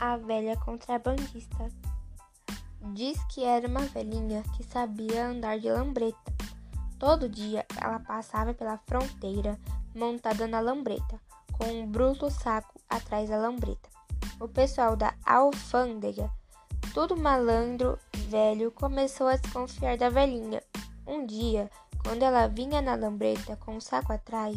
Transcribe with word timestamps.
a 0.00 0.16
velha 0.16 0.56
contrabandista. 0.56 1.68
Diz 2.94 3.22
que 3.24 3.44
era 3.44 3.68
uma 3.68 3.82
velhinha 3.82 4.42
que 4.56 4.64
sabia 4.64 5.28
andar 5.28 5.58
de 5.58 5.70
lambreta. 5.70 6.32
Todo 6.98 7.28
dia 7.28 7.66
ela 7.80 8.00
passava 8.00 8.54
pela 8.54 8.78
fronteira 8.78 9.58
montada 9.94 10.46
na 10.46 10.60
lambreta, 10.60 11.20
com 11.52 11.66
um 11.66 11.86
bruto 11.86 12.30
saco 12.30 12.80
atrás 12.88 13.28
da 13.28 13.36
lambreta. 13.36 13.88
O 14.40 14.48
pessoal 14.48 14.96
da 14.96 15.14
alfândega, 15.24 16.30
tudo 16.94 17.16
malandro 17.16 17.98
velho, 18.28 18.72
começou 18.72 19.26
a 19.26 19.36
desconfiar 19.36 19.98
da 19.98 20.08
velhinha. 20.08 20.62
Um 21.06 21.26
dia, 21.26 21.70
quando 22.02 22.22
ela 22.22 22.46
vinha 22.46 22.80
na 22.80 22.94
lambreta 22.94 23.56
com 23.56 23.76
o 23.76 23.80
saco 23.80 24.12
atrás, 24.12 24.56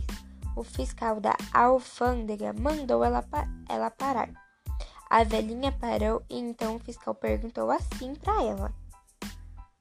o 0.56 0.64
fiscal 0.64 1.20
da 1.20 1.36
alfândega 1.54 2.54
mandou 2.54 3.04
ela, 3.04 3.22
pa 3.22 3.46
ela 3.68 3.90
parar. 3.92 4.30
A 5.14 5.24
velhinha 5.24 5.72
parou 5.72 6.24
e 6.28 6.40
então 6.40 6.76
o 6.76 6.80
fiscal 6.80 7.14
perguntou 7.14 7.70
assim 7.70 8.16
para 8.16 8.42
ela: 8.42 8.74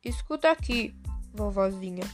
Escuta 0.04 0.50
aqui, 0.50 0.94
vovozinha. 1.32 2.04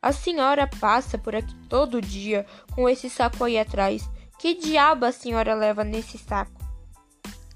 A 0.00 0.10
senhora 0.10 0.66
passa 0.80 1.18
por 1.18 1.36
aqui 1.36 1.54
todo 1.68 2.00
dia 2.00 2.46
com 2.74 2.88
esse 2.88 3.10
saco 3.10 3.44
aí 3.44 3.58
atrás. 3.58 4.08
Que 4.38 4.54
diabo 4.54 5.04
a 5.04 5.12
senhora 5.12 5.54
leva 5.54 5.84
nesse 5.84 6.16
saco? 6.16 6.62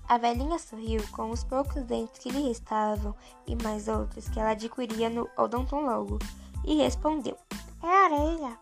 A 0.06 0.18
velhinha 0.18 0.58
sorriu 0.58 1.02
com 1.12 1.30
os 1.30 1.42
poucos 1.42 1.82
dentes 1.84 2.18
que 2.18 2.28
lhe 2.28 2.48
restavam 2.48 3.16
e 3.46 3.56
mais 3.56 3.88
outros 3.88 4.28
que 4.28 4.38
ela 4.38 4.50
adquiria 4.50 5.08
no 5.08 5.26
odontólogo 5.38 6.18
e 6.62 6.74
respondeu: 6.74 7.38
É 7.82 8.04
areia. 8.04 8.58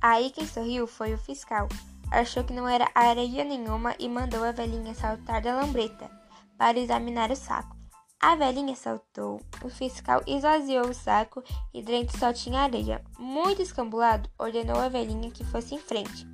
Aí 0.00 0.30
quem 0.30 0.46
sorriu 0.46 0.86
foi 0.86 1.12
o 1.12 1.18
fiscal. 1.18 1.68
Achou 2.10 2.44
que 2.44 2.52
não 2.52 2.68
era 2.68 2.90
areia 2.94 3.44
nenhuma 3.44 3.94
e 3.98 4.08
mandou 4.08 4.44
a 4.44 4.52
velhinha 4.52 4.94
saltar 4.94 5.42
da 5.42 5.56
lambreta 5.56 6.10
para 6.56 6.78
examinar 6.78 7.30
o 7.30 7.36
saco. 7.36 7.76
A 8.20 8.36
velhinha 8.36 8.74
saltou, 8.74 9.40
o 9.62 9.68
fiscal 9.68 10.22
esvaziou 10.26 10.88
o 10.88 10.94
saco 10.94 11.42
e 11.74 11.82
dentro 11.82 12.18
só 12.18 12.32
tinha 12.32 12.60
areia. 12.60 13.04
Muito 13.18 13.60
escambulado, 13.60 14.30
ordenou 14.38 14.78
a 14.78 14.88
velhinha 14.88 15.30
que 15.30 15.44
fosse 15.44 15.74
em 15.74 15.78
frente. 15.78 16.26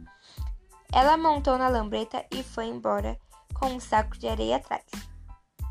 Ela 0.92 1.16
montou 1.16 1.58
na 1.58 1.68
lambreta 1.68 2.24
e 2.32 2.42
foi 2.42 2.66
embora 2.66 3.18
com 3.54 3.66
um 3.66 3.80
saco 3.80 4.16
de 4.18 4.28
areia 4.28 4.56
atrás. 4.56 4.84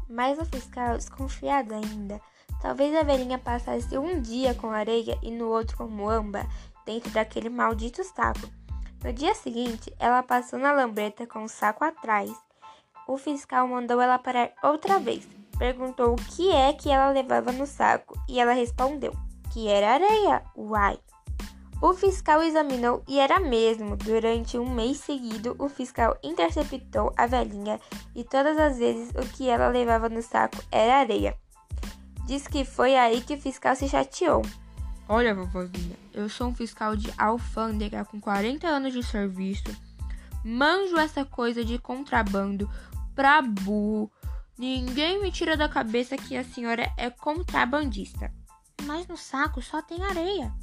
Mas 0.09 0.37
o 0.39 0.45
fiscal, 0.45 0.97
desconfiado 0.97 1.73
ainda, 1.73 2.19
talvez 2.61 2.95
a 2.95 3.03
velhinha 3.03 3.37
passasse 3.37 3.97
um 3.97 4.21
dia 4.21 4.53
com 4.53 4.71
areia 4.71 5.17
e 5.21 5.31
no 5.31 5.47
outro 5.47 5.77
com 5.77 5.87
muamba, 5.87 6.45
dentro 6.85 7.11
daquele 7.11 7.47
maldito 7.47 8.03
saco. 8.03 8.49
No 9.03 9.13
dia 9.13 9.33
seguinte, 9.33 9.93
ela 9.97 10.21
passou 10.21 10.59
na 10.59 10.71
lambreta 10.73 11.25
com 11.25 11.43
o 11.43 11.49
saco 11.49 11.83
atrás. 11.83 12.31
O 13.07 13.17
fiscal 13.17 13.67
mandou 13.67 14.01
ela 14.01 14.19
parar 14.19 14.51
outra 14.61 14.99
vez. 14.99 15.27
Perguntou 15.57 16.13
o 16.13 16.15
que 16.15 16.51
é 16.51 16.73
que 16.73 16.89
ela 16.89 17.11
levava 17.11 17.51
no 17.51 17.65
saco 17.65 18.17
e 18.27 18.39
ela 18.39 18.53
respondeu 18.53 19.13
que 19.51 19.67
era 19.67 19.93
areia. 19.93 20.43
Uai! 20.55 20.99
O 21.81 21.93
fiscal 21.93 22.43
examinou 22.43 23.03
e 23.07 23.19
era 23.19 23.39
mesmo. 23.39 23.95
Durante 23.95 24.57
um 24.57 24.69
mês 24.69 24.97
seguido, 24.97 25.55
o 25.57 25.69
fiscal 25.69 26.17
interceptou 26.21 27.13
a 27.17 27.25
velhinha 27.25 27.79
e 28.13 28.23
todas 28.23 28.57
as 28.57 28.77
vezes 28.77 29.09
o 29.11 29.27
que 29.35 29.49
ela 29.49 29.69
levava 29.69 30.09
no 30.09 30.21
saco 30.21 30.57
era 30.71 30.97
areia. 30.97 31.37
Diz 32.25 32.47
que 32.47 32.65
foi 32.65 32.95
aí 32.95 33.21
que 33.21 33.35
o 33.35 33.41
fiscal 33.41 33.75
se 33.75 33.87
chateou. 33.87 34.41
Olha, 35.11 35.33
vovozinha, 35.33 35.97
eu 36.13 36.29
sou 36.29 36.49
um 36.49 36.53
fiscal 36.53 36.95
de 36.95 37.11
alfândega 37.17 38.05
com 38.05 38.21
40 38.21 38.67
anos 38.67 38.93
de 38.93 39.01
serviço. 39.01 39.75
Manjo 40.45 40.99
essa 40.99 41.25
coisa 41.25 41.65
de 41.65 41.79
contrabando 41.79 42.69
pra 43.15 43.41
burro. 43.41 44.11
Ninguém 44.55 45.19
me 45.19 45.31
tira 45.31 45.57
da 45.57 45.67
cabeça 45.67 46.15
que 46.15 46.37
a 46.37 46.43
senhora 46.43 46.93
é 46.95 47.09
contrabandista. 47.09 48.31
Mas 48.83 49.07
no 49.07 49.17
saco 49.17 49.63
só 49.63 49.81
tem 49.81 49.99
areia. 50.03 50.53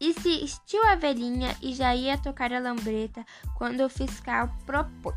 Insistiu 0.00 0.84
a 0.84 0.96
velhinha 0.96 1.56
e 1.62 1.72
já 1.72 1.94
ia 1.94 2.18
tocar 2.18 2.52
a 2.52 2.58
lambreta 2.58 3.24
quando 3.54 3.84
o 3.84 3.88
fiscal 3.88 4.52
propôs. 4.66 5.14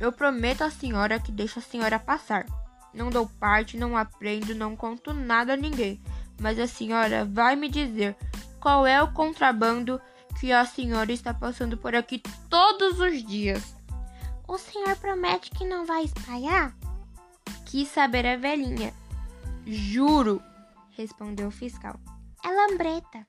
Eu 0.00 0.10
prometo 0.10 0.62
à 0.62 0.70
senhora 0.70 1.20
que 1.20 1.30
deixo 1.30 1.58
a 1.58 1.62
senhora 1.62 1.98
passar. 1.98 2.46
Não 2.94 3.10
dou 3.10 3.28
parte, 3.38 3.76
não 3.76 3.94
aprendo, 3.94 4.54
não 4.54 4.74
conto 4.74 5.12
nada 5.12 5.52
a 5.52 5.56
ninguém 5.56 6.00
mas 6.40 6.58
a 6.58 6.66
senhora 6.66 7.24
vai 7.24 7.56
me 7.56 7.68
dizer 7.68 8.16
qual 8.60 8.86
é 8.86 9.02
o 9.02 9.12
contrabando 9.12 10.00
que 10.38 10.52
a 10.52 10.64
senhora 10.64 11.12
está 11.12 11.34
passando 11.34 11.76
por 11.76 11.94
aqui 11.94 12.22
todos 12.48 13.00
os 13.00 13.24
dias. 13.24 13.74
O 14.46 14.56
senhor 14.56 14.96
promete 14.96 15.50
que 15.50 15.64
não 15.64 15.84
vai 15.84 16.04
espalhar? 16.04 16.74
Quis 17.66 17.88
saber 17.88 18.26
a 18.26 18.36
velhinha. 18.36 18.94
Juro, 19.66 20.42
respondeu 20.96 21.48
o 21.48 21.52
fiscal. 21.52 21.98
É 22.44 22.48
lambreta. 22.48 23.26